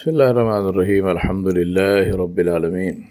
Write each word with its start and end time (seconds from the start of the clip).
بسم 0.00 0.10
الله 0.10 0.30
الرحمن 0.30 0.68
الرحيم 0.68 1.08
الحمد 1.08 1.48
لله 1.48 2.16
رب 2.16 2.38
العالمين 2.40 3.04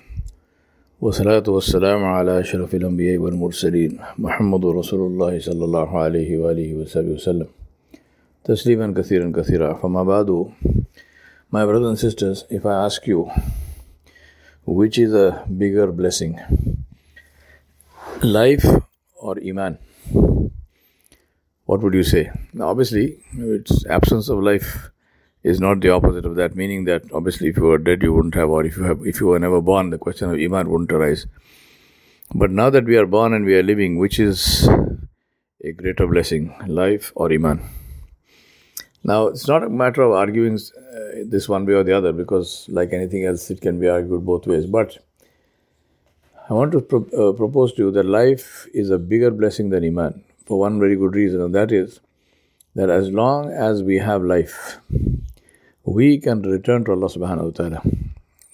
والصلاة 1.02 1.44
والسلام 1.48 2.02
على 2.06 2.40
أشرف 2.40 2.76
الأنبياء 2.76 3.18
والمرسلين 3.18 4.00
محمد 4.18 4.66
رسول 4.66 5.02
الله 5.08 5.40
صلى 5.40 5.64
الله 5.66 5.90
عليه 5.98 6.38
وآله 6.38 6.82
وصحبه 6.82 7.14
وسلم 7.14 7.48
تسليما 8.44 8.94
كثيرا 8.98 9.30
كثيرا 9.30 9.74
فما 9.74 10.04
بعد 10.04 10.50
My 11.52 11.64
brothers 11.70 11.90
and 11.94 12.00
sisters, 12.00 12.46
if 12.50 12.66
I 12.66 12.74
ask 12.86 13.06
you 13.06 13.30
which 14.66 14.98
is 14.98 15.14
a 15.14 15.46
bigger 15.46 15.92
blessing, 15.92 16.42
life 18.24 18.66
or 19.22 19.38
Iman, 19.38 19.78
what 21.66 21.84
would 21.84 21.94
you 21.94 22.04
say? 22.04 22.32
Now, 22.52 22.70
obviously, 22.70 23.20
it's 23.38 23.86
absence 23.86 24.28
of 24.28 24.42
life 24.42 24.90
is 25.42 25.60
not 25.60 25.80
the 25.80 25.90
opposite 25.90 26.26
of 26.26 26.36
that, 26.36 26.56
meaning 26.56 26.84
that 26.86 27.04
obviously 27.14 27.48
if 27.50 27.58
you 27.58 27.64
were 27.64 27.78
dead 27.78 28.02
you 28.02 28.14
wouldn't 28.14 28.36
have, 28.36 28.50
or 28.50 28.66
if 28.66 28.78
you 28.78 28.84
have 28.84 29.06
if 29.06 29.20
you 29.20 29.28
were 29.28 29.40
never 29.40 29.62
born, 29.62 29.90
the 29.90 29.98
question 29.98 30.30
of 30.30 30.40
Iman 30.40 30.70
wouldn't 30.70 30.92
arise. 30.92 31.28
But 32.36 32.52
now 32.52 32.70
that 32.70 32.86
we 32.86 32.98
are 32.98 33.06
born 33.06 33.34
and 33.34 33.46
we 33.46 33.56
are 33.56 33.64
living, 33.64 33.98
which 33.98 34.20
is 34.20 34.68
a 35.64 35.72
greater 35.72 36.08
blessing, 36.08 36.54
life 36.68 37.12
or 37.16 37.32
Iman? 37.32 37.62
Now 39.04 39.28
it's 39.28 39.48
not 39.48 39.64
a 39.64 39.70
matter 39.70 40.02
of 40.02 40.12
arguing 40.12 40.56
uh, 40.56 41.24
this 41.26 41.48
one 41.48 41.66
way 41.66 41.74
or 41.74 41.84
the 41.84 41.94
other, 41.94 42.12
because 42.12 42.68
like 42.70 42.92
anything 42.92 43.26
else, 43.26 43.50
it 43.50 43.62
can 43.62 43.80
be 43.80 43.88
argued 43.88 44.26
both 44.26 44.46
ways. 44.46 44.66
But 44.66 44.98
I 46.50 46.54
want 46.54 46.74
to 46.74 46.82
pro- 46.82 47.30
uh, 47.30 47.32
propose 47.34 47.74
to 47.74 47.84
you 47.84 47.92
that 47.92 48.06
life 48.06 48.68
is 48.74 48.90
a 48.90 48.98
bigger 48.98 49.32
blessing 49.32 49.70
than 49.70 49.86
Iman 49.86 50.24
for 50.46 50.60
one 50.60 50.80
very 50.80 50.96
good 50.98 51.16
reason, 51.16 51.42
and 51.42 51.56
that 51.56 51.72
is 51.72 52.02
that 52.76 52.90
as 52.90 53.10
long 53.10 53.52
as 53.52 53.84
we 53.84 53.98
have 53.98 54.22
life, 54.24 54.78
we 55.84 56.18
can 56.20 56.42
return 56.42 56.84
to 56.86 56.92
Allah 56.92 57.08
subhanahu 57.08 57.46
wa 57.46 57.52
ta'ala. 57.52 57.82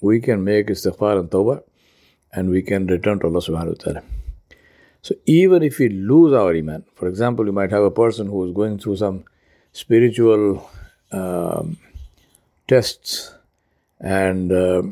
We 0.00 0.20
can 0.20 0.44
make 0.44 0.68
istighfar 0.68 1.18
and 1.18 1.30
tawbah 1.30 1.62
and 2.32 2.50
we 2.50 2.62
can 2.62 2.86
return 2.86 3.18
to 3.20 3.26
Allah 3.26 3.40
subhanahu 3.40 3.78
wa 3.78 3.84
ta'ala. 3.84 4.02
So 5.02 5.14
even 5.26 5.62
if 5.62 5.78
we 5.78 5.88
lose 5.88 6.32
our 6.32 6.54
iman, 6.54 6.84
for 6.94 7.08
example, 7.08 7.46
you 7.46 7.52
might 7.52 7.70
have 7.70 7.82
a 7.82 7.90
person 7.90 8.26
who 8.26 8.44
is 8.44 8.52
going 8.52 8.78
through 8.78 8.96
some 8.96 9.24
spiritual 9.72 10.68
um, 11.12 11.78
tests 12.66 13.34
and 14.00 14.50
uh, 14.52 14.82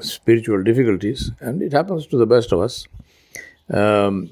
spiritual 0.00 0.62
difficulties, 0.62 1.32
and 1.40 1.62
it 1.62 1.72
happens 1.72 2.06
to 2.08 2.16
the 2.16 2.26
best 2.26 2.52
of 2.52 2.60
us. 2.60 2.86
Um, 3.72 4.30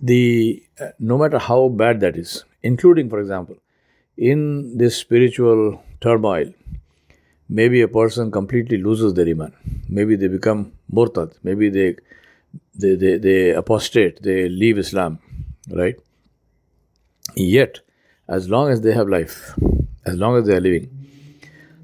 the 0.00 0.62
uh, 0.80 0.88
no 0.98 1.16
matter 1.16 1.38
how 1.38 1.68
bad 1.68 2.00
that 2.00 2.16
is, 2.16 2.44
including, 2.62 3.08
for 3.08 3.20
example, 3.20 3.56
in 4.16 4.76
this 4.78 4.96
spiritual 4.96 5.82
turmoil, 6.00 6.52
maybe 7.48 7.80
a 7.82 7.88
person 7.88 8.30
completely 8.30 8.78
loses 8.78 9.14
their 9.14 9.28
iman. 9.28 9.52
Maybe 9.88 10.16
they 10.16 10.28
become 10.28 10.72
murtad. 10.92 11.34
Maybe 11.42 11.68
they, 11.68 11.96
they, 12.74 12.94
they, 12.94 13.18
they 13.18 13.50
apostate. 13.50 14.22
They 14.22 14.48
leave 14.48 14.78
Islam, 14.78 15.18
right? 15.70 15.96
Yet, 17.34 17.80
as 18.28 18.48
long 18.48 18.70
as 18.70 18.80
they 18.82 18.92
have 18.92 19.08
life, 19.08 19.54
as 20.06 20.16
long 20.16 20.36
as 20.36 20.46
they 20.46 20.56
are 20.56 20.60
living, 20.60 20.90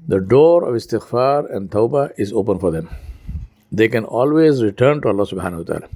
the 0.07 0.19
door 0.19 0.63
of 0.63 0.75
istighfar 0.75 1.53
and 1.53 1.69
tawbah 1.69 2.11
is 2.17 2.33
open 2.33 2.59
for 2.59 2.71
them. 2.71 2.89
They 3.71 3.87
can 3.87 4.05
always 4.05 4.63
return 4.63 5.01
to 5.01 5.09
Allah 5.09 5.25
subhanahu 5.25 5.57
wa 5.59 5.63
ta'ala 5.63 5.89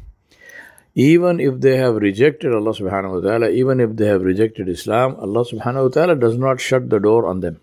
even 0.95 1.41
if 1.41 1.59
they 1.59 1.75
have 1.77 1.95
rejected 1.95 2.53
Allah 2.53 2.71
subhanahu 2.71 3.15
wa 3.15 3.29
ta'ala, 3.29 3.49
even 3.49 3.81
if 3.81 3.95
they 3.97 4.07
have 4.07 4.21
rejected 4.21 4.69
Islam, 4.69 5.15
Allah 5.19 5.43
subhanahu 5.43 5.83
wa 5.83 5.89
ta'ala 5.89 6.15
does 6.15 6.37
not 6.37 6.61
shut 6.61 6.89
the 6.89 6.99
door 6.99 7.27
on 7.27 7.41
them. 7.41 7.59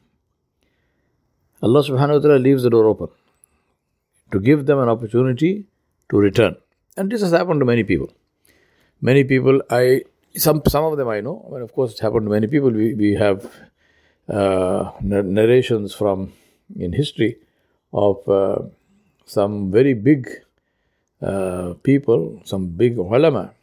Allah 1.63 1.83
subhanahu 1.83 2.17
wa 2.17 2.19
ta'ala 2.19 2.39
leaves 2.39 2.63
the 2.63 2.71
door 2.71 2.87
open 2.87 3.09
to 4.33 4.39
give 4.39 4.67
them 4.67 4.79
an 4.79 4.91
opportunity 4.91 5.65
to 6.11 6.19
return. 6.19 6.57
And 6.97 7.11
this 7.11 7.23
has 7.23 7.31
happened 7.31 7.61
to 7.61 7.67
many 7.67 7.85
people. 7.85 8.11
Many 9.01 9.25
people, 9.25 9.63
I 9.71 10.03
some 10.37 10.63
some 10.69 10.85
of 10.85 10.99
them 10.99 11.09
I 11.09 11.21
know. 11.21 11.45
I 11.49 11.55
mean, 11.55 11.63
of 11.63 11.73
course, 11.73 11.93
it's 11.93 12.01
happened 12.01 12.27
to 12.27 12.31
many 12.31 12.47
people. 12.47 12.71
We 12.71 12.95
we 12.95 13.15
have 13.15 13.51
uh, 14.29 14.93
narrations 15.01 15.95
from 15.95 16.35
in 16.77 16.93
history 16.93 17.39
of 17.93 18.29
uh, 18.29 18.59
some 19.25 19.71
very 19.71 19.95
big 19.95 20.29
uh, 21.23 21.75
people, 21.83 22.41
some 22.45 22.67
big 22.67 22.99
ulama, 22.99 23.55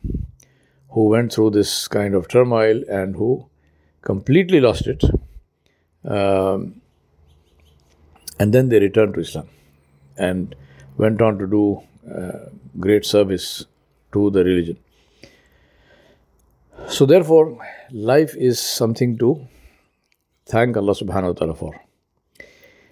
who 0.90 1.08
went 1.10 1.34
through 1.34 1.52
this 1.52 1.88
kind 1.88 2.16
of 2.16 2.28
turmoil 2.28 2.84
and 2.90 3.16
who 3.16 3.48
completely 4.02 4.60
lost 4.60 4.88
it. 4.88 5.04
Um, 6.06 6.82
and 8.40 8.54
then 8.54 8.70
they 8.70 8.80
returned 8.80 9.14
to 9.16 9.20
Islam 9.20 9.50
and 10.18 10.56
went 10.98 11.22
on 11.22 11.38
to 11.40 11.48
do 11.48 11.82
uh, 12.10 12.50
great 12.80 13.06
service 13.06 13.66
to 14.14 14.30
the 14.32 14.44
religion. 14.44 14.78
So, 16.88 17.06
therefore, 17.06 17.58
life 17.92 18.36
is 18.38 18.60
something 18.60 19.18
to 19.18 19.48
thank 20.46 20.78
Allah 20.78 20.94
subhanahu 20.94 21.34
wa 21.34 21.34
ta'ala 21.34 21.56
for. 21.56 21.74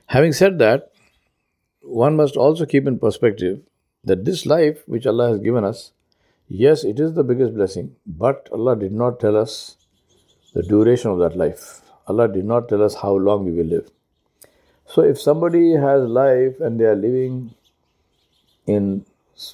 Having 0.08 0.34
said 0.34 0.60
that, 0.60 0.92
one 1.82 2.16
must 2.18 2.36
also 2.36 2.66
keep 2.66 2.86
in 2.86 3.00
perspective 3.00 3.62
that 4.08 4.26
this 4.26 4.46
life 4.46 4.84
which 4.88 5.06
Allah 5.06 5.30
has 5.30 5.40
given 5.40 5.64
us, 5.64 5.92
yes, 6.48 6.84
it 6.84 7.00
is 7.00 7.14
the 7.14 7.24
biggest 7.24 7.54
blessing, 7.54 7.96
but 8.06 8.50
Allah 8.52 8.76
did 8.76 8.94
not 8.94 9.20
tell 9.20 9.36
us 9.36 9.76
the 10.54 10.64
duration 10.64 11.12
of 11.12 11.20
that 11.20 11.36
life. 11.36 11.82
Allah 12.08 12.28
did 12.28 12.46
not 12.46 12.70
tell 12.70 12.82
us 12.82 12.96
how 12.96 13.14
long 13.14 13.46
we 13.46 13.52
will 13.52 13.66
live. 13.66 13.92
So 14.86 15.02
if 15.02 15.20
somebody 15.20 15.74
has 15.74 16.04
life 16.04 16.62
and 16.62 16.80
they 16.80 16.86
are 16.86 16.96
living 16.96 17.54
in 18.66 19.06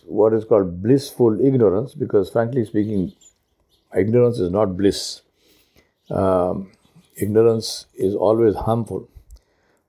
what 0.06 0.34
is 0.34 0.46
called 0.46 0.81
blissful 0.84 1.44
ignorance, 1.44 1.96
because 1.96 2.30
frankly 2.30 2.63
speaking, 2.66 3.13
ignorance 3.97 4.40
is 4.40 4.52
not 4.52 4.78
bliss. 4.78 5.22
Um, 6.12 6.72
ignorance 7.16 7.88
is 7.96 8.13
always 8.13 8.56
harmful, 8.56 9.09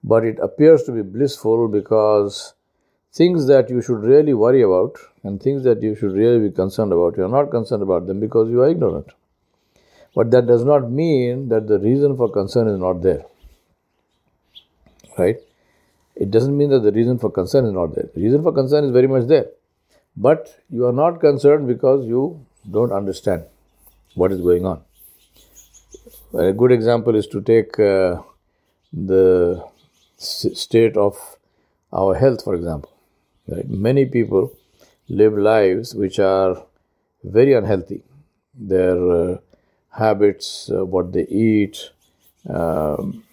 but 0.03 0.25
it 0.25 0.39
appears 0.39 0.85
to 0.85 0.93
be 0.93 1.03
blissful 1.03 1.69
because 1.69 2.55
things 3.15 3.47
that 3.47 3.71
you 3.71 3.81
should 3.81 4.03
really 4.03 4.35
worry 4.35 4.63
about 4.63 4.97
and 5.23 5.41
things 5.43 5.63
that 5.65 5.83
you 5.83 5.95
should 5.95 6.13
really 6.13 6.49
be 6.49 6.55
concerned 6.55 6.93
about, 6.93 7.17
you 7.17 7.25
are 7.25 7.29
not 7.29 7.51
concerned 7.51 7.83
about 7.83 8.07
them 8.07 8.21
because 8.21 8.51
you 8.51 8.61
are 8.63 8.69
ignorant. 8.69 9.07
But 10.15 10.31
that 10.33 10.47
does 10.47 10.65
not 10.65 10.91
mean 10.91 11.49
that 11.49 11.67
the 11.67 11.79
reason 11.79 12.17
for 12.17 12.29
concern 12.31 12.69
is 12.69 12.79
not 12.79 13.03
there. 13.03 13.25
Right? 15.17 15.39
It 16.17 16.31
doesn't 16.31 16.57
mean 16.57 16.71
that 16.71 16.81
the 16.81 16.93
reason 16.93 17.19
for 17.19 17.31
concern 17.31 17.67
is 17.67 17.73
not 17.73 17.95
there. 17.95 18.09
The 18.15 18.21
reason 18.21 18.43
for 18.43 18.53
concern 18.53 18.85
is 18.85 18.91
very 18.91 19.07
much 19.07 19.27
there. 19.27 19.47
But 20.17 20.57
you 20.71 20.87
are 20.87 20.93
not 20.93 21.21
concerned 21.21 21.67
because 21.67 22.07
you 22.07 22.45
don't 22.71 22.93
understand 22.93 23.45
what 24.15 24.31
is 24.31 24.41
going 24.41 24.65
on. 24.65 24.83
A 26.35 26.53
good 26.53 26.73
example 26.73 27.15
is 27.17 27.27
to 27.29 27.41
take 27.41 27.79
uh, 27.79 28.23
the 28.93 29.65
state 30.19 30.97
of 30.97 31.37
our 31.93 32.15
health, 32.15 32.43
for 32.43 32.55
example. 32.55 32.94
Right? 33.49 33.69
Many 33.69 34.07
people 34.07 34.53
live 35.09 35.37
lives 35.37 35.95
which 35.95 36.19
are 36.19 36.65
very 37.23 37.55
unhealthy. 37.55 38.03
Their 38.55 39.11
uh, 39.11 39.39
habits, 39.91 40.71
uh, 40.71 40.85
what 40.85 41.13
they 41.13 41.27
eat, 41.27 41.91
um, 42.49 43.25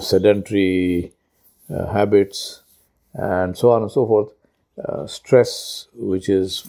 sedentary 0.00 1.12
uh, 1.72 1.86
habits, 1.86 2.62
and 3.14 3.56
so 3.56 3.70
on 3.70 3.82
and 3.82 3.90
so 3.90 4.06
forth. 4.06 4.32
Uh, 4.82 5.06
stress, 5.06 5.88
which 5.94 6.28
is 6.28 6.68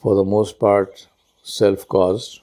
for 0.00 0.14
the 0.16 0.24
most 0.24 0.58
part 0.58 1.06
self 1.42 1.86
caused. 1.88 2.40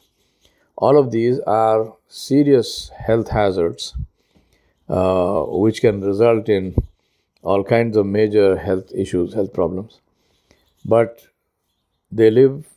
All 0.77 0.97
of 0.97 1.11
these 1.11 1.39
are 1.41 1.93
serious 2.07 2.89
health 2.97 3.29
hazards 3.29 3.95
uh, 4.89 5.43
which 5.43 5.81
can 5.81 6.01
result 6.01 6.49
in 6.49 6.75
all 7.41 7.63
kinds 7.63 7.97
of 7.97 8.05
major 8.05 8.57
health 8.57 8.91
issues, 8.93 9.33
health 9.33 9.53
problems. 9.53 9.99
But 10.85 11.27
they 12.11 12.29
live 12.31 12.67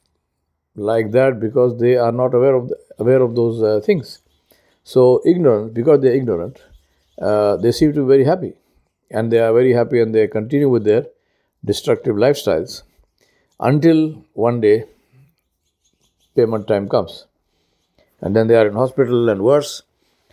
like 0.75 1.11
that 1.12 1.41
because 1.41 1.79
they 1.79 1.97
are 1.97 2.12
not 2.12 2.35
aware 2.35 2.55
of 2.55 2.69
the, 2.69 2.77
aware 2.99 3.23
of 3.23 3.35
those 3.35 3.62
uh, 3.62 3.81
things. 3.81 4.21
So 4.85 5.23
ignorant, 5.25 5.75
because 5.75 6.01
they're 6.01 6.15
ignorant, 6.15 6.62
uh, 7.21 7.57
they 7.57 7.73
seem 7.73 7.93
to 7.93 8.01
be 8.03 8.09
very 8.09 8.25
happy, 8.25 8.55
and 9.11 9.31
they 9.31 9.39
are 9.39 9.53
very 9.53 9.73
happy, 9.73 10.01
and 10.01 10.15
they 10.15 10.27
continue 10.27 10.69
with 10.69 10.85
their 10.85 11.07
destructive 11.65 12.17
lifestyles 12.17 12.83
until 13.61 14.25
one 14.33 14.61
day 14.61 14.87
payment 16.35 16.67
time 16.67 16.89
comes, 16.89 17.27
and 18.21 18.35
then 18.35 18.49
they 18.49 18.57
are 18.57 18.67
in 18.67 18.75
hospital 18.75 19.29
and 19.29 19.43
worse. 19.43 19.83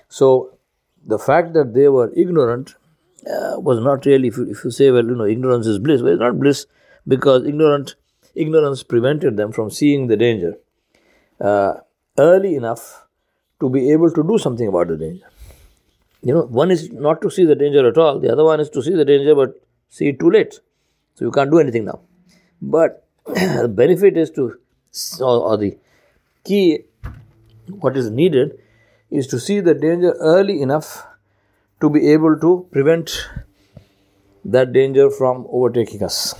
So 0.07 0.57
the 1.05 1.19
fact 1.19 1.53
that 1.53 1.73
they 1.73 1.89
were 1.89 2.11
ignorant 2.15 2.75
uh, 3.25 3.59
was 3.59 3.79
not 3.79 4.05
really, 4.05 4.27
if 4.27 4.37
you, 4.37 4.49
if 4.49 4.63
you 4.63 4.71
say, 4.71 4.91
well, 4.91 5.05
you 5.05 5.15
know, 5.15 5.25
ignorance 5.25 5.65
is 5.67 5.79
bliss, 5.79 6.01
well, 6.01 6.13
it's 6.13 6.19
not 6.19 6.39
bliss 6.39 6.65
because 7.07 7.45
ignorant, 7.45 7.95
ignorance 8.35 8.83
prevented 8.83 9.37
them 9.37 9.51
from 9.51 9.69
seeing 9.69 10.07
the 10.07 10.17
danger 10.17 10.57
uh, 11.41 11.73
early 12.17 12.55
enough 12.55 13.05
to 13.59 13.69
be 13.69 13.91
able 13.91 14.11
to 14.11 14.23
do 14.23 14.37
something 14.37 14.67
about 14.67 14.87
the 14.87 14.97
danger. 14.97 15.25
you 16.21 16.33
know, 16.33 16.43
one 16.43 16.71
is 16.71 16.91
not 16.91 17.21
to 17.21 17.29
see 17.29 17.45
the 17.45 17.55
danger 17.55 17.87
at 17.87 17.97
all, 17.97 18.19
the 18.19 18.31
other 18.31 18.43
one 18.43 18.59
is 18.59 18.69
to 18.69 18.81
see 18.81 18.93
the 18.93 19.05
danger 19.05 19.35
but 19.35 19.59
see 19.89 20.09
it 20.09 20.19
too 20.19 20.29
late. 20.29 20.59
So 21.15 21.25
you 21.25 21.31
can't 21.31 21.49
do 21.49 21.59
anything 21.59 21.85
now. 21.85 22.01
But 22.61 23.07
the 23.25 23.67
benefit 23.67 24.17
is 24.17 24.29
to, 24.31 24.57
or, 25.19 25.51
or 25.51 25.57
the 25.57 25.77
key, 26.43 26.83
what 27.79 27.97
is 27.97 28.09
needed 28.09 28.59
is 29.09 29.27
to 29.27 29.39
see 29.39 29.59
the 29.59 29.73
danger 29.73 30.13
early 30.19 30.61
enough 30.61 31.07
to 31.81 31.89
be 31.89 32.11
able 32.11 32.39
to 32.39 32.67
prevent 32.71 33.11
that 34.45 34.73
danger 34.73 35.09
from 35.09 35.45
overtaking 35.49 36.03
us. 36.03 36.35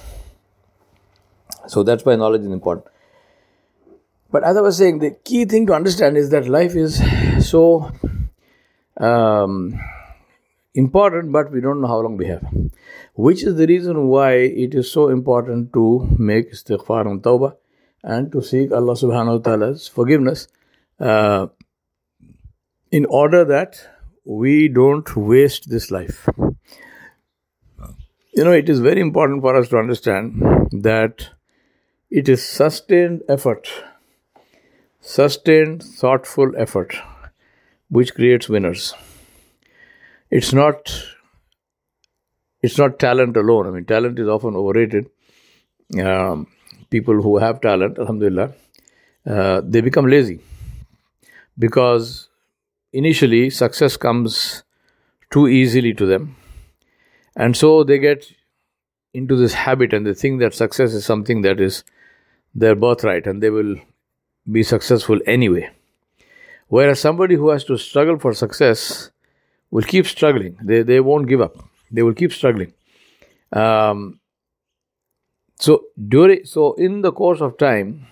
So 1.67 1.83
that's 1.83 2.05
why 2.05 2.15
knowledge 2.15 2.41
is 2.41 2.47
important. 2.47 2.87
But 4.31 4.43
as 4.43 4.57
I 4.57 4.61
was 4.61 4.77
saying, 4.77 4.99
the 4.99 5.11
key 5.23 5.45
thing 5.45 5.67
to 5.67 5.73
understand 5.73 6.17
is 6.17 6.29
that 6.31 6.47
life 6.47 6.75
is 6.75 7.01
so 7.49 7.91
um, 8.97 9.79
important, 10.73 11.31
but 11.31 11.51
we 11.51 11.61
don't 11.61 11.81
know 11.81 11.87
how 11.87 11.99
long 11.99 12.17
we 12.17 12.27
have. 12.27 12.45
Which 13.13 13.43
is 13.43 13.55
the 13.55 13.67
reason 13.67 14.07
why 14.07 14.33
it 14.33 14.75
is 14.75 14.91
so 14.91 15.09
important 15.09 15.73
to 15.73 16.07
make 16.17 16.51
istighfar 16.51 17.07
and 17.07 17.21
tawbah 17.21 17.55
and 18.03 18.31
to 18.31 18.41
seek 18.41 18.71
Allah 18.71 18.93
subhanahu 18.93 19.37
wa 19.37 19.43
ta'ala's 19.49 19.87
forgiveness 19.87 20.47
uh, 20.99 21.47
in 22.91 23.05
order 23.05 23.43
that 23.45 23.81
we 24.27 24.67
don't 24.67 25.15
waste 25.15 25.69
this 25.69 25.89
life. 25.89 26.27
You 28.33 28.43
know, 28.45 28.51
it 28.51 28.69
is 28.69 28.79
very 28.79 29.01
important 29.01 29.41
for 29.41 29.55
us 29.55 29.67
to 29.69 29.77
understand 29.77 30.41
that 30.71 31.29
it 32.11 32.29
is 32.29 32.43
sustained 32.43 33.23
effort, 33.29 33.69
sustained, 35.01 35.81
thoughtful 35.83 36.53
effort, 36.57 36.95
which 37.89 38.13
creates 38.15 38.49
winners. 38.49 38.93
It's 40.29 40.53
not. 40.53 40.89
It's 42.61 42.77
not 42.77 42.99
talent 42.99 43.37
alone. 43.37 43.67
I 43.67 43.71
mean, 43.71 43.85
talent 43.85 44.19
is 44.19 44.27
often 44.27 44.55
overrated. 44.55 45.09
Um, 45.99 46.47
people 46.89 47.21
who 47.21 47.37
have 47.37 47.61
talent, 47.61 47.99
alhamdulillah, 47.99 48.53
uh, 49.27 49.61
they 49.65 49.81
become 49.81 50.07
lazy 50.07 50.41
because 51.57 52.29
initially 52.93 53.49
success 53.49 53.97
comes 53.97 54.63
too 55.31 55.47
easily 55.47 55.93
to 55.93 56.05
them. 56.05 56.35
And 57.35 57.55
so 57.55 57.83
they 57.83 57.99
get 57.99 58.31
into 59.13 59.35
this 59.35 59.53
habit 59.53 59.93
and 59.93 60.05
they 60.05 60.13
think 60.13 60.39
that 60.39 60.53
success 60.53 60.93
is 60.93 61.05
something 61.05 61.41
that 61.41 61.59
is 61.59 61.83
their 62.53 62.75
birthright 62.75 63.27
and 63.27 63.41
they 63.41 63.49
will 63.49 63.75
be 64.51 64.63
successful 64.63 65.19
anyway. 65.25 65.69
Whereas 66.67 66.99
somebody 66.99 67.35
who 67.35 67.49
has 67.49 67.63
to 67.65 67.77
struggle 67.77 68.19
for 68.19 68.33
success 68.33 69.11
will 69.71 69.83
keep 69.83 70.05
struggling. 70.05 70.57
They, 70.63 70.81
they 70.81 70.99
won't 70.99 71.27
give 71.27 71.41
up. 71.41 71.57
They 71.91 72.03
will 72.03 72.13
keep 72.13 72.33
struggling. 72.33 72.73
Um, 73.51 74.19
so 75.59 75.85
during 76.07 76.45
so 76.45 76.73
in 76.73 77.01
the 77.01 77.11
course 77.11 77.41
of 77.41 77.57
time, 77.57 78.05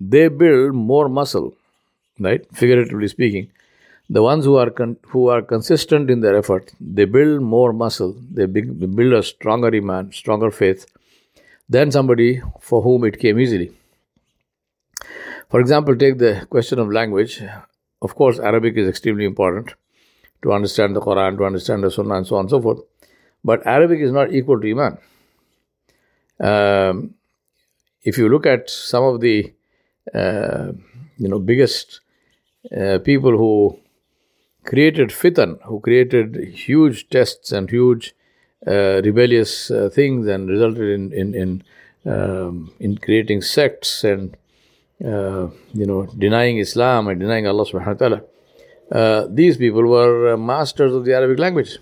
they 0.00 0.28
build 0.28 0.74
more 0.74 1.08
muscle, 1.08 1.54
right? 2.18 2.44
Figuratively 2.54 3.08
speaking, 3.08 3.50
the 4.08 4.22
ones 4.22 4.44
who 4.44 4.56
are 4.56 4.70
con- 4.70 4.96
who 5.08 5.28
are 5.28 5.42
consistent 5.42 6.10
in 6.10 6.20
their 6.20 6.36
effort, 6.36 6.72
they 6.80 7.04
build 7.04 7.42
more 7.42 7.72
muscle. 7.72 8.14
They, 8.30 8.46
build 8.46 9.12
a 9.12 9.22
stronger 9.22 9.74
iman, 9.74 10.12
stronger 10.12 10.50
faith 10.50 10.86
than 11.68 11.90
somebody 11.90 12.42
for 12.60 12.82
whom 12.82 13.04
it 13.04 13.18
came 13.18 13.38
easily. 13.38 13.72
For 15.48 15.60
example, 15.60 15.96
take 15.96 16.18
the 16.18 16.46
question 16.50 16.78
of 16.78 16.90
language. 16.90 17.42
Of 18.00 18.14
course, 18.14 18.38
Arabic 18.38 18.76
is 18.76 18.88
extremely 18.88 19.24
important 19.24 19.74
to 20.42 20.52
understand 20.52 20.96
the 20.96 21.00
Quran, 21.00 21.36
to 21.38 21.44
understand 21.44 21.84
the 21.84 21.90
Sunnah, 21.90 22.16
and 22.16 22.26
so 22.26 22.36
on 22.36 22.40
and 22.40 22.50
so 22.50 22.60
forth. 22.60 22.80
But 23.44 23.66
Arabic 23.66 24.00
is 24.00 24.12
not 24.12 24.32
equal 24.32 24.60
to 24.60 24.70
Iman. 24.70 24.98
Um, 26.40 27.14
if 28.02 28.18
you 28.18 28.28
look 28.28 28.46
at 28.46 28.68
some 28.68 29.04
of 29.04 29.20
the 29.20 29.52
uh, 30.12 30.72
you 31.18 31.28
know 31.28 31.38
biggest 31.38 32.00
uh, 32.76 32.98
people 32.98 33.36
who 33.36 33.78
created 34.64 35.10
fitan, 35.10 35.60
who 35.62 35.80
created 35.80 36.36
huge 36.36 37.08
tests 37.08 37.52
and 37.52 37.70
huge 37.70 38.14
uh, 38.66 39.02
rebellious 39.02 39.70
uh, 39.70 39.88
things, 39.92 40.26
and 40.26 40.48
resulted 40.48 40.88
in 40.88 41.12
in 41.12 41.34
in, 41.34 41.62
um, 42.12 42.72
in 42.78 42.96
creating 42.98 43.42
sects 43.42 44.04
and 44.04 44.36
uh, 45.04 45.48
you 45.74 45.86
know 45.86 46.06
denying 46.18 46.58
Islam 46.58 47.08
and 47.08 47.20
denying 47.20 47.46
Allah 47.46 47.64
Subhanahu 47.64 48.00
wa 48.00 48.06
Taala. 48.06 48.24
Uh, 48.90 49.26
these 49.28 49.56
people 49.56 49.86
were 49.86 50.34
uh, 50.34 50.36
masters 50.36 50.94
of 50.94 51.04
the 51.04 51.14
Arabic 51.14 51.38
language. 51.38 51.78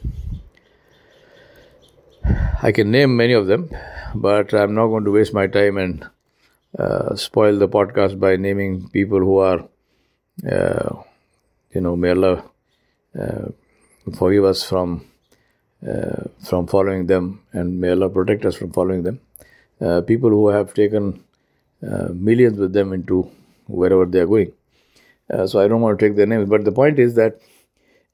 I 2.63 2.73
can 2.73 2.91
name 2.91 3.17
many 3.17 3.33
of 3.33 3.47
them, 3.47 3.71
but 4.15 4.55
I'm 4.55 4.75
not 4.75 4.89
going 4.89 5.05
to 5.05 5.11
waste 5.11 5.35
my 5.35 5.47
time 5.47 5.79
and 5.79 6.07
uh, 6.79 7.17
spoil 7.17 7.59
the 7.59 7.69
podcast 7.69 8.21
by 8.21 8.37
naming 8.37 8.89
people 8.91 9.19
who 9.19 9.39
are, 9.39 9.67
you 11.75 11.81
know, 11.81 11.97
may 11.97 12.11
Allah 12.11 12.45
forgive 14.17 14.45
us 14.45 14.63
from 14.65 15.05
uh, 15.87 16.25
from 16.45 16.67
following 16.67 17.07
them, 17.07 17.43
and 17.53 17.81
may 17.81 17.91
Allah 17.91 18.11
protect 18.11 18.45
us 18.45 18.57
from 18.57 18.73
following 18.73 19.03
them. 19.03 19.21
people 20.07 20.31
who 20.31 20.49
have 20.49 20.75
taken 20.75 21.25
millions 22.15 22.59
with 22.59 22.73
them 22.73 22.93
into 22.93 23.31
wherever 23.67 24.05
they 24.05 24.21
are 24.21 24.27
going. 24.27 24.53
Uh, 25.33 25.47
so 25.47 25.61
I 25.61 25.69
don't 25.69 25.81
want 25.81 25.99
to 25.99 26.07
take 26.07 26.17
their 26.17 26.27
names, 26.27 26.49
but 26.49 26.65
the 26.65 26.73
point 26.73 26.99
is 26.99 27.15
that 27.15 27.39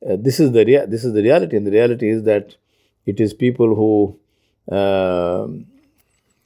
uh, 0.06 0.16
this 0.18 0.38
is 0.38 0.52
the 0.52 0.64
rea- 0.64 0.86
this 0.86 1.04
is 1.04 1.14
the 1.14 1.22
reality, 1.22 1.56
and 1.56 1.66
the 1.66 1.70
reality 1.70 2.10
is 2.10 2.24
that 2.24 2.56
it 3.06 3.20
is 3.20 3.32
people 3.32 3.74
who 3.74 4.18
uh, 4.74 5.46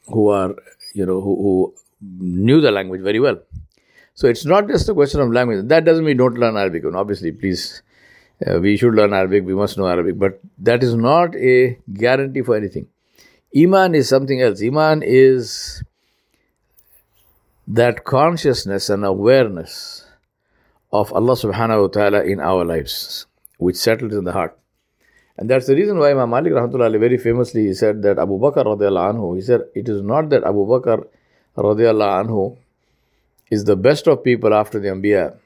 who 0.06 0.28
are 0.28 0.54
you 0.94 1.06
know 1.06 1.20
who, 1.20 1.36
who, 1.42 1.74
knew 2.02 2.60
the 2.60 2.70
language 2.70 3.02
very 3.02 3.20
well. 3.20 3.38
So 4.14 4.28
it's 4.28 4.44
not 4.44 4.68
just 4.68 4.88
a 4.88 4.94
question 4.94 5.20
of 5.20 5.30
language. 5.32 5.66
That 5.68 5.84
doesn't 5.84 6.04
mean 6.04 6.16
don't 6.16 6.38
learn 6.38 6.56
Arabic. 6.56 6.84
Obviously, 6.94 7.32
please, 7.32 7.82
uh, 8.46 8.58
we 8.60 8.76
should 8.76 8.94
learn 8.94 9.12
Arabic. 9.12 9.44
We 9.44 9.54
must 9.54 9.76
know 9.76 9.86
Arabic, 9.86 10.18
but 10.18 10.40
that 10.58 10.82
is 10.82 10.94
not 10.94 11.34
a 11.36 11.78
guarantee 11.92 12.42
for 12.42 12.56
anything. 12.56 12.86
Iman 13.56 13.94
is 13.94 14.08
something 14.08 14.40
else. 14.40 14.62
Iman 14.62 15.02
is 15.02 15.82
that 17.66 18.04
consciousness 18.04 18.88
and 18.90 19.04
awareness 19.04 20.06
of 20.92 21.12
Allah 21.12 21.34
subhanahu 21.34 21.82
wa 21.82 21.88
ta'ala 21.88 22.24
in 22.24 22.40
our 22.40 22.64
lives, 22.64 23.26
which 23.58 23.76
settles 23.76 24.14
in 24.14 24.24
the 24.24 24.32
heart. 24.32 24.56
And 25.36 25.48
that's 25.48 25.66
the 25.66 25.74
reason 25.74 25.98
why 25.98 26.10
Imam 26.10 26.30
Malik 26.30 26.52
rahmatullah 26.52 26.98
very 27.00 27.16
famously 27.16 27.66
he 27.66 27.74
said 27.74 28.02
that 28.02 28.18
Abu 28.18 28.38
Bakr 28.38 28.64
radiallahu 28.64 29.14
anhu, 29.14 29.36
he 29.36 29.42
said, 29.42 29.62
it 29.74 29.88
is 29.88 30.02
not 30.02 30.28
that 30.30 30.44
Abu 30.44 30.66
Bakr 30.66 31.06
radiallahu 31.56 32.26
anhu 32.26 32.56
is 33.50 33.64
the 33.64 33.76
best 33.76 34.06
of 34.06 34.22
people 34.22 34.52
after 34.52 34.78
the 34.78 34.88
Anbiya, 34.88 35.36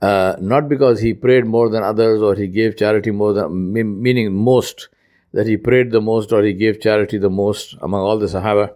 uh, 0.00 0.36
not 0.40 0.68
because 0.68 1.00
he 1.00 1.12
prayed 1.12 1.44
more 1.44 1.68
than 1.68 1.82
others 1.82 2.22
or 2.22 2.34
he 2.34 2.46
gave 2.46 2.76
charity 2.76 3.10
more 3.10 3.32
than, 3.32 3.72
meaning 3.72 4.34
most, 4.34 4.88
that 5.32 5.46
he 5.46 5.56
prayed 5.56 5.90
the 5.90 6.00
most 6.00 6.32
or 6.32 6.42
he 6.42 6.52
gave 6.52 6.80
charity 6.80 7.18
the 7.18 7.30
most 7.30 7.74
among 7.82 8.00
all 8.00 8.18
the 8.18 8.26
Sahaba, 8.26 8.74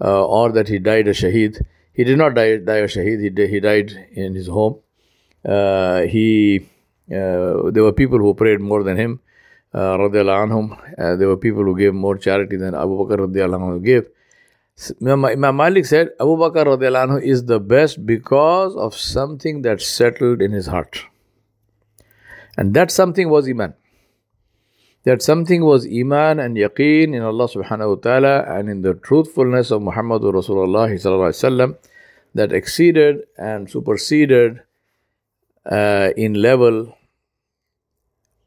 uh, 0.00 0.26
or 0.26 0.52
that 0.52 0.68
he 0.68 0.78
died 0.78 1.08
a 1.08 1.12
shaheed. 1.12 1.64
He 1.92 2.04
did 2.04 2.18
not 2.18 2.34
die, 2.34 2.56
die 2.56 2.78
a 2.78 2.88
shaheed, 2.88 3.38
he, 3.38 3.46
he 3.46 3.60
died 3.60 4.08
in 4.12 4.34
his 4.34 4.48
home. 4.48 4.80
Uh, 5.44 6.02
he, 6.02 6.68
uh, 7.10 7.70
there 7.70 7.84
were 7.84 7.92
people 7.92 8.18
who 8.18 8.34
prayed 8.34 8.60
more 8.60 8.82
than 8.82 8.96
him, 8.96 9.20
uh, 9.72 9.96
anhum. 9.96 10.76
Uh, 10.98 11.14
there 11.16 11.28
were 11.28 11.36
people 11.36 11.62
who 11.62 11.78
gave 11.78 11.94
more 11.94 12.18
charity 12.18 12.56
than 12.56 12.74
Abu 12.74 12.98
Bakr 12.98 13.18
anhu 13.18 13.84
gave. 13.84 14.08
Imam 15.00 15.56
Malik 15.56 15.86
said 15.86 16.10
Abu 16.20 16.36
Bakr 16.36 16.66
anhu 16.66 17.22
is 17.22 17.46
the 17.46 17.58
best 17.58 18.04
because 18.04 18.76
of 18.76 18.94
something 18.94 19.62
that 19.62 19.80
settled 19.80 20.42
in 20.42 20.52
his 20.52 20.66
heart. 20.66 21.02
And 22.58 22.74
that 22.74 22.90
something 22.90 23.30
was 23.30 23.48
Iman. 23.48 23.74
That 25.04 25.22
something 25.22 25.64
was 25.64 25.86
Iman 25.86 26.40
and 26.40 26.56
Yaqeen 26.56 27.14
in 27.14 27.22
Allah 27.22 27.48
subhanahu 27.48 27.96
wa 27.96 28.00
ta'ala 28.02 28.58
and 28.58 28.68
in 28.68 28.82
the 28.82 28.94
truthfulness 28.94 29.70
of 29.70 29.80
Muhammadur 29.80 30.34
Rasulullah 30.34 31.76
that 32.34 32.52
exceeded 32.52 33.22
and 33.38 33.70
superseded 33.70 34.62
uh, 35.64 36.10
in 36.16 36.34
level 36.34 36.96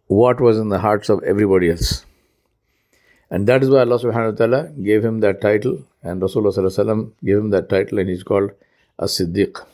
what 0.07 0.39
was 0.39 0.59
in 0.59 0.69
the 0.69 0.79
hearts 0.79 1.09
of 1.09 1.23
everybody 1.23 1.71
else. 1.71 2.05
And 3.31 3.47
that 3.47 3.63
is 3.63 3.69
why 3.69 3.79
Allah 3.79 3.99
subhanahu 3.99 4.31
wa 4.31 4.37
ta'ala 4.37 4.69
gave 4.83 5.05
him 5.05 5.19
that 5.19 5.39
title 5.41 5.83
and 6.01 6.21
Rasulullah 6.21 7.11
gave 7.23 7.37
him 7.37 7.49
that 7.51 7.69
title 7.69 7.99
and 7.99 8.09
he's 8.09 8.23
called 8.23 8.51
as 8.97 9.17
Siddiq 9.17 9.65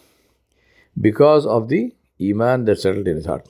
because 0.99 1.45
of 1.45 1.69
the 1.69 1.93
Iman 2.21 2.65
that 2.65 2.79
settled 2.79 3.07
in 3.07 3.15
his 3.15 3.25
heart. 3.25 3.47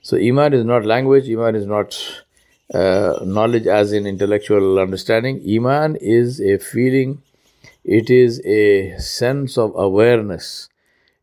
So 0.00 0.16
Iman 0.16 0.54
is 0.54 0.64
not 0.64 0.84
language, 0.86 1.28
Iman 1.28 1.56
is 1.56 1.66
not 1.66 2.22
uh, 2.72 3.20
knowledge 3.24 3.66
as 3.66 3.92
in 3.92 4.06
intellectual 4.06 4.78
understanding. 4.78 5.42
Iman 5.48 5.96
is 6.00 6.40
a 6.40 6.58
feeling, 6.58 7.22
it 7.84 8.10
is 8.10 8.40
a 8.46 8.98
sense 8.98 9.58
of 9.58 9.72
awareness, 9.74 10.68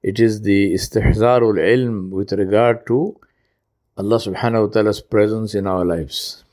it 0.04 0.20
is 0.20 0.42
the 0.42 0.74
istihzarul 0.74 1.58
ilm 1.58 2.12
with 2.12 2.32
regard 2.34 2.86
to 2.88 3.20
Allah 3.98 4.18
subhanahu 4.18 4.68
wa 4.68 4.74
ta'ala's 4.74 5.02
presence 5.02 5.56
in 5.56 5.66
our 5.66 5.86
lives. 5.86 6.45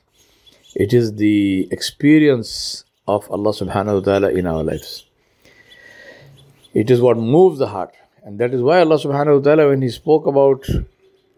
It 0.74 0.92
is 0.92 1.14
the 1.14 1.68
experience 1.70 2.84
of 3.06 3.30
Allah 3.30 3.50
subhanahu 3.50 3.94
wa 3.94 4.00
ta'ala 4.00 4.30
in 4.30 4.46
our 4.46 4.62
lives. 4.62 5.06
It 6.74 6.90
is 6.90 7.00
what 7.00 7.16
moves 7.16 7.58
the 7.58 7.68
heart. 7.68 7.94
And 8.24 8.38
that 8.38 8.52
is 8.52 8.60
why 8.62 8.80
Allah 8.80 8.98
subhanahu 8.98 9.38
wa 9.38 9.42
ta'ala, 9.42 9.68
when 9.68 9.82
He 9.82 9.88
spoke 9.88 10.26
about 10.26 10.66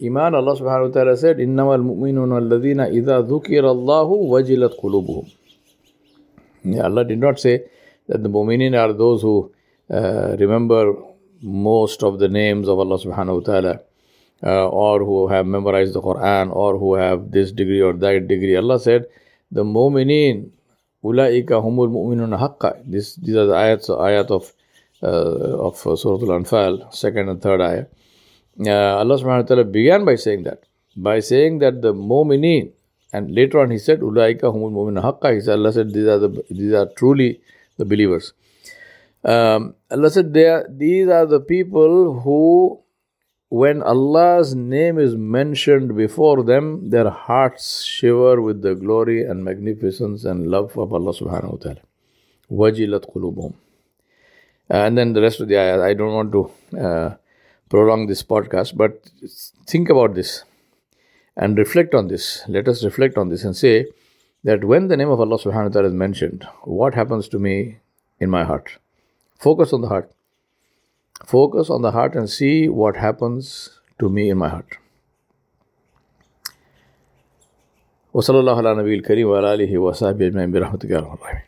Iman, 0.03 0.35
Allah 0.35 0.57
subhanahu 0.59 0.89
wa 0.89 0.93
ta'ala 0.95 1.17
said, 1.17 1.39
إِنَّمَا 1.39 1.77
الْمُؤْمِنُونَ 1.79 2.33
الَّذِينَ 2.43 2.81
إِذَا 2.91 3.29
ذُكِرَ 3.29 3.65
اللَّهُ 3.65 4.09
وَجِلَتْ 4.09 4.81
قُلُوبُهُم 4.81 5.27
Allah 6.85 7.05
did 7.05 7.19
not 7.19 7.39
say 7.39 7.65
that 8.09 8.23
the 8.23 8.29
mu'minin 8.29 8.75
are 8.79 8.93
those 8.93 9.23
who 9.23 9.53
uh, 9.91 10.37
remember 10.39 10.95
most 11.43 12.03
of 12.03 12.19
the 12.19 12.29
names 12.29 12.69
of 12.69 12.79
Allah 12.79 12.99
subhanahu 12.99 13.41
wa 13.41 13.53
ta'ala 13.53 13.81
uh, 14.43 14.69
or 14.69 15.01
who 15.01 15.29
have 15.29 15.47
memorized 15.47 15.95
the 15.95 16.03
Quran 16.03 16.55
or 16.55 16.79
who 16.79 16.95
have 16.95 17.31
this 17.31 17.53
degree 17.53 17.81
or 17.81 17.93
that 17.95 18.29
degree. 18.29 18.57
Allah 18.57 18.79
said, 18.79 19.07
the 19.52 19.64
mu'minin, 19.64 20.52
ulaika 21.04 21.62
humul 21.64 21.90
mu'minun 21.90 22.38
haqqa. 22.38 22.82
This, 22.86 23.16
these 23.16 23.36
are 23.36 23.46
the 23.46 23.54
ayats, 23.54 23.90
ayat 23.90 24.32
of, 24.32 24.54
uh, 25.04 25.68
of 25.68 25.78
Surah 25.78 26.22
Al-Anfal, 26.22 26.94
second 26.94 27.30
and 27.30 27.42
third 27.42 27.62
ayah. 27.62 27.86
Uh, 28.60 29.00
Allah 29.00 29.18
subhanahu 29.18 29.42
wa 29.44 29.48
ta'ala 29.48 29.64
began 29.64 30.06
by 30.06 30.16
saying 30.16 30.44
that. 30.44 30.64
By 30.96 31.20
saying 31.20 31.60
that 31.60 31.82
the 31.82 31.94
mu'minin, 31.94 32.72
and 33.14 33.32
later 33.32 33.60
on 33.60 33.72
he 33.72 33.78
said, 33.78 34.00
ulaika 34.00 34.44
humul 34.44 34.72
mu'minun 34.72 35.04
haqqa. 35.04 35.34
He 35.36 35.42
said, 35.42 35.60
Allah 35.60 35.74
said, 35.74 35.94
these 35.94 36.08
are, 36.08 36.20
the, 36.20 36.44
these 36.50 36.74
are 36.74 36.88
truly 36.98 37.42
the 37.78 37.86
believers. 37.86 38.34
Um, 39.24 39.76
Allah 39.90 40.10
said, 40.10 40.34
they 40.34 40.46
are, 40.46 40.66
these 40.70 41.08
are 41.08 41.26
the 41.26 41.40
people 41.40 42.20
who 42.20 42.80
when 43.50 43.84
Allah's 43.84 44.56
name 44.56 44.98
is 44.98 45.16
mentioned 45.16 45.96
before 45.96 46.44
them, 46.44 46.90
their 46.90 47.10
hearts 47.10 47.84
shiver 47.84 48.42
with 48.42 48.62
the 48.62 48.76
glory 48.76 49.24
and 49.24 49.44
magnificence 49.44 50.26
and 50.26 50.48
love 50.48 50.78
of 50.78 50.94
Allah 50.94 51.14
subhanahu 51.14 51.52
wa 51.52 51.58
ta'ala. 51.58 51.82
Wajilat 52.52 53.14
qulubum. 53.14 53.54
And 54.70 54.98
then 54.98 55.14
the 55.14 55.22
rest 55.22 55.40
of 55.42 55.48
the 55.48 55.58
ayah, 55.58 55.82
I 55.82 55.94
don't 55.94 56.14
want 56.14 56.32
to 56.32 56.80
uh, 56.80 57.16
prolong 57.70 58.08
this 58.08 58.24
podcast, 58.24 58.76
but 58.76 59.10
think 59.68 59.90
about 59.90 60.16
this 60.16 60.44
and 61.38 61.58
reflect 61.58 61.94
on 61.94 62.08
this. 62.08 62.44
Let 62.48 62.68
us 62.68 62.84
reflect 62.84 63.18
on 63.18 63.30
this 63.30 63.44
and 63.44 63.56
say 63.56 63.86
that 64.44 64.64
when 64.64 64.88
the 64.88 64.98
name 64.98 65.10
of 65.10 65.20
Allah 65.20 65.38
subhanahu 65.38 65.66
wa 65.66 65.70
ta'ala 65.70 65.88
is 65.90 65.94
mentioned, 65.94 66.48
what 66.64 66.96
happens 66.96 67.30
to 67.30 67.40
me 67.40 67.78
in 68.20 68.30
my 68.30 68.44
heart? 68.44 68.80
Focus 69.40 69.72
on 69.72 69.82
the 69.82 69.88
heart 69.88 70.12
Focus 71.27 71.71
on 71.71 71.83
the 71.83 71.91
heart 71.93 72.15
and 72.15 72.29
see 72.29 72.69
what 72.69 72.97
happens 72.97 73.81
to 73.99 74.09
me 74.09 74.31
in 74.31 74.39
my 74.39 74.49
heart. 74.49 74.79
وصلى 78.15 78.41
الله 78.41 78.57
على 78.57 78.75
نبي 78.75 78.95
الكريم 78.95 79.29
وعلى 79.29 79.55
آله 79.55 79.79
وصحبه 79.79 80.27
أجمعين 80.27 80.51
برحمتك 80.53 80.91
يا 80.91 80.99
رب 80.99 81.19
العالمين 81.23 81.39